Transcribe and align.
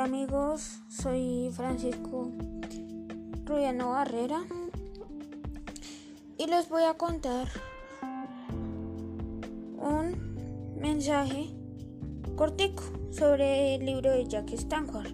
Hola 0.00 0.08
amigos, 0.08 0.80
soy 0.88 1.50
Francisco 1.52 2.30
Rubiano 3.44 3.90
Barrera 3.90 4.40
y 6.38 6.46
les 6.46 6.70
voy 6.70 6.84
a 6.84 6.94
contar 6.94 7.46
un 9.76 10.78
mensaje 10.80 11.50
cortico 12.34 12.82
sobre 13.10 13.74
el 13.74 13.84
libro 13.84 14.10
de 14.10 14.26
Jack 14.26 14.54
Stanford, 14.54 15.12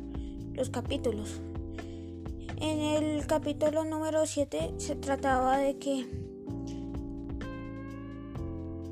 los 0.54 0.71
capítulos. 0.71 1.41
En 2.61 2.79
el 2.79 3.27
capítulo 3.27 3.84
número 3.84 4.25
7 4.25 4.75
se 4.77 4.95
trataba 4.95 5.59
de 5.59 5.79
que 5.79 6.07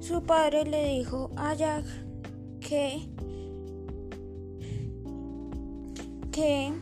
su 0.00 0.24
padre 0.24 0.64
le 0.64 0.88
dijo 0.88 1.30
a 1.36 1.54
Jack 1.54 1.84
que 2.58 3.08
que 6.34 6.72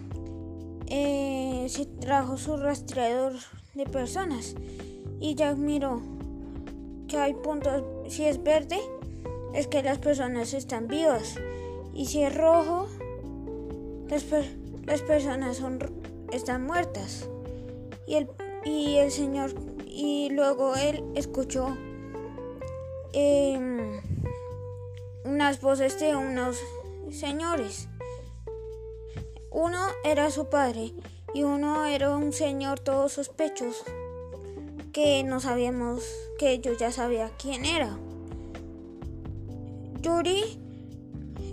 eh, 0.86 1.66
se 1.68 1.84
trajo 1.84 2.38
su 2.38 2.56
rastreador 2.56 3.34
de 3.74 3.84
personas. 3.84 4.54
Y 5.20 5.34
Jack 5.34 5.58
miró 5.58 6.00
que 7.06 7.18
hay 7.18 7.34
puntos, 7.34 7.84
si 8.08 8.24
es 8.24 8.42
verde 8.42 8.80
es 9.52 9.66
que 9.66 9.82
las 9.82 9.98
personas 9.98 10.54
están 10.54 10.88
vivas. 10.88 11.36
Y 11.92 12.06
si 12.06 12.22
es 12.22 12.34
rojo 12.34 12.88
las, 14.08 15.02
personas 15.02 15.58
son, 15.58 15.78
están 16.32 16.64
muertas. 16.64 17.28
Y 18.06 18.14
el, 18.14 18.30
y 18.64 18.96
el 18.96 19.10
señor 19.10 19.52
y 19.86 20.30
luego 20.30 20.74
él 20.76 21.04
escuchó 21.14 21.76
em, 23.12 24.00
unas 25.24 25.60
voces 25.60 26.00
de 26.00 26.16
unos 26.16 26.58
señores 27.10 27.88
uno 29.52 29.78
era 30.04 30.30
su 30.30 30.48
padre 30.48 30.92
y 31.34 31.42
uno 31.42 31.84
era 31.84 32.16
un 32.16 32.32
señor 32.32 32.80
todo 32.80 33.08
sospechoso 33.08 33.84
que 34.92 35.24
no 35.24 35.40
sabíamos 35.40 36.04
que 36.38 36.60
yo 36.60 36.72
ya 36.76 36.92
sabía 36.92 37.30
quién 37.38 37.64
era. 37.64 37.98
Yuri, 40.02 40.58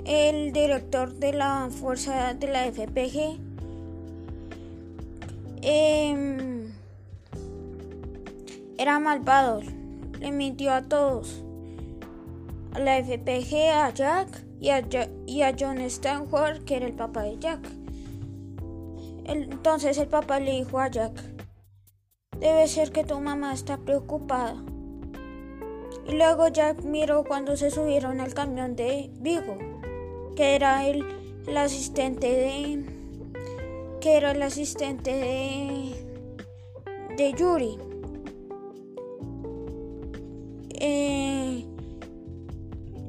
el 0.06 0.52
director 0.52 1.14
de 1.14 1.34
la 1.34 1.70
fuerza 1.72 2.34
de 2.34 2.48
la 2.48 2.66
FPG, 2.66 3.40
em, 5.62 6.74
era 8.78 9.00
malvado, 9.00 9.62
le 10.20 10.32
mintió 10.32 10.74
a 10.74 10.82
todos, 10.82 11.44
a 12.74 12.80
la 12.80 12.98
FPG, 12.98 13.72
a 13.72 13.94
Jack 13.94 14.44
y 14.60 14.70
a, 14.70 14.84
y 15.26 15.42
a 15.44 15.56
John 15.58 15.80
Stanford, 15.82 16.64
que 16.66 16.78
era 16.78 16.88
el 16.88 16.94
papá 16.94 17.24
de 17.24 17.38
Jack. 17.40 17.79
Entonces 19.30 20.00
el 20.00 20.08
papá 20.08 20.40
le 20.40 20.54
dijo 20.54 20.80
a 20.80 20.88
Jack, 20.88 21.14
debe 22.40 22.68
ser 22.68 22.92
que 22.92 23.04
tu 23.04 23.20
mamá 23.20 23.54
está 23.54 23.78
preocupada. 23.78 24.56
Y 26.08 26.14
luego 26.14 26.48
Jack 26.48 26.82
miró 26.82 27.24
cuando 27.24 27.56
se 27.56 27.70
subieron 27.70 28.22
al 28.22 28.34
camión 28.34 28.76
de 28.76 29.12
Vigo, 29.20 29.56
que 30.36 30.56
era 30.56 30.88
el, 30.88 31.06
asistente 31.56 32.26
de 32.26 32.86
que 34.02 34.18
era 34.18 34.32
el 34.32 34.42
asistente 34.42 35.12
de 35.12 36.10
de 37.16 37.34
Yuri. 37.34 37.78
Eh, 40.70 41.66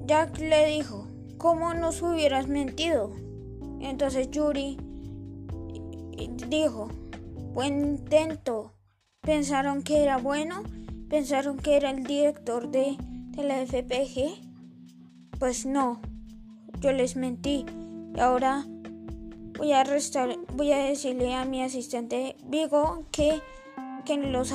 Jack 0.05 0.39
le 0.39 0.67
dijo, 0.67 1.07
¿cómo 1.39 1.73
nos 1.73 2.03
hubieras 2.03 2.47
mentido? 2.47 3.11
Entonces 3.81 4.31
Yuri 4.31 4.77
dijo, 6.29 6.89
buen 7.53 7.81
intento. 7.81 8.73
Pensaron 9.21 9.83
que 9.83 10.03
era 10.03 10.19
bueno, 10.19 10.63
pensaron 11.09 11.59
que 11.59 11.77
era 11.77 11.91
el 11.91 12.05
director 12.05 12.71
de, 12.71 12.97
la 13.37 13.65
FPG. 13.67 14.41
Pues 15.39 15.67
no, 15.67 16.01
yo 16.81 16.93
les 16.93 17.17
mentí. 17.17 17.65
Y 18.15 18.21
ahora 18.21 18.67
voy 19.59 19.73
a 19.73 19.85
voy 20.55 20.73
a 20.73 20.79
decirle 20.79 21.35
a 21.35 21.45
mi 21.45 21.63
asistente 21.63 22.37
Vigo 22.47 23.07
que, 23.13 23.41
que 24.05 24.17
los 24.17 24.55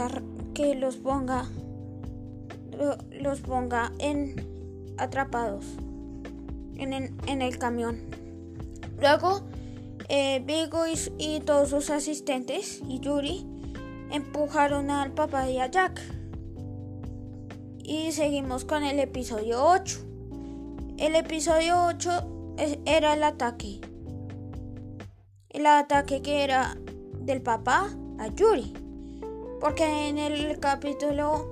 que 0.53 0.75
los 0.75 0.97
ponga 0.97 1.47
los 3.11 3.41
ponga 3.41 3.91
en 3.99 4.35
atrapados 4.97 5.65
en, 6.75 6.93
en 6.93 7.41
el 7.41 7.57
camión. 7.57 7.99
Luego 8.99 9.41
eh, 10.07 10.41
Vigo 10.45 10.83
y, 11.17 11.39
todos 11.39 11.69
sus 11.69 11.89
asistentes 11.89 12.81
y 12.87 12.99
Yuri 12.99 13.45
empujaron 14.11 14.91
al 14.91 15.11
papá 15.11 15.49
y 15.49 15.57
a 15.57 15.67
Jack. 15.67 15.99
Y 17.83 18.11
seguimos 18.11 18.65
con 18.65 18.83
el 18.83 18.99
episodio 18.99 19.63
8. 19.63 19.99
El 20.97 21.15
episodio 21.15 21.85
8 21.85 22.55
era 22.85 23.13
el 23.13 23.23
ataque. 23.23 23.81
El 25.49 25.65
ataque 25.65 26.21
que 26.21 26.43
era 26.43 26.77
del 27.19 27.41
papá 27.41 27.89
a 28.19 28.27
Yuri. 28.27 28.73
Porque 29.59 30.09
en 30.09 30.17
el 30.17 30.59
capítulo 30.59 31.47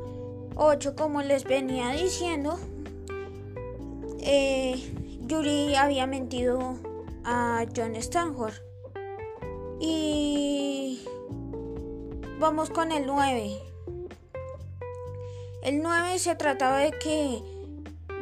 8, 0.55 0.95
como 0.95 1.21
les 1.21 1.43
venía 1.43 1.89
diciendo, 1.91 2.59
eh, 4.19 4.81
Yuri 5.21 5.75
había 5.75 6.05
mentido 6.05 6.77
a 7.25 7.65
John 7.75 7.95
Stanford. 7.95 8.53
Y 9.79 11.05
vamos 12.39 12.69
con 12.69 12.91
el 12.91 13.05
9. 13.05 13.59
El 15.63 15.81
9 15.81 16.19
se 16.19 16.35
trataba 16.35 16.79
de 16.79 16.91
que 16.91 17.53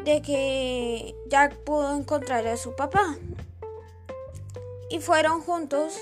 de 0.03 0.21
que 0.21 1.15
Jack 1.27 1.55
pudo 1.63 1.95
encontrar 1.95 2.47
a 2.47 2.57
su 2.57 2.75
papá. 2.75 3.17
Y 4.89 4.99
fueron 4.99 5.41
juntos, 5.41 5.99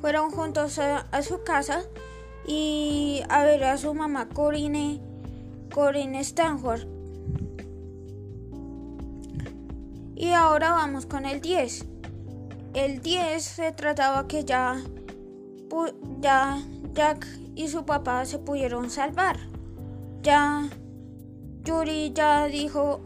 fueron 0.00 0.30
juntos 0.30 0.78
a, 0.78 1.22
su 1.22 1.42
casa 1.44 1.84
y 2.46 3.22
a 3.28 3.44
ver 3.44 3.64
a 3.64 3.78
su 3.78 3.94
mamá 3.94 4.28
Corinne, 4.28 5.00
Corinne 5.72 6.20
Stanford. 6.20 6.95
Y 10.16 10.30
ahora 10.30 10.72
vamos 10.72 11.04
con 11.04 11.26
el 11.26 11.42
10. 11.42 11.84
El 12.72 13.02
10 13.02 13.44
se 13.44 13.72
trataba 13.72 14.26
que 14.26 14.44
ya, 14.44 14.82
ya 16.20 16.58
Jack 16.94 17.26
y 17.54 17.68
su 17.68 17.84
papá 17.84 18.24
se 18.24 18.38
pudieron 18.38 18.90
salvar. 18.90 19.36
Ya 20.22 20.68
Yuri 21.64 22.12
ya 22.14 22.46
dijo 22.46 23.02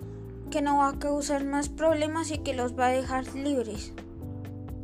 que 0.50 0.62
no 0.62 0.78
va 0.78 0.90
a 0.90 0.98
causar 0.98 1.44
más 1.44 1.68
problemas 1.68 2.30
y 2.30 2.38
que 2.38 2.54
los 2.54 2.78
va 2.78 2.86
a 2.86 2.92
dejar 2.92 3.34
libres. 3.34 3.92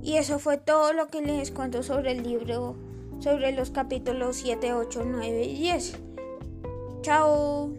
Y 0.03 0.17
eso 0.17 0.39
fue 0.39 0.57
todo 0.57 0.93
lo 0.93 1.07
que 1.09 1.21
les 1.21 1.51
cuento 1.53 1.83
sobre 1.83 2.13
el 2.13 2.23
libro, 2.23 2.77
sobre 3.21 3.53
los 3.53 3.71
capítulos 3.71 4.37
7, 4.37 4.73
8, 4.73 5.03
9 5.05 5.45
y 5.45 5.59
10. 5.59 5.99
Chao. 7.03 7.73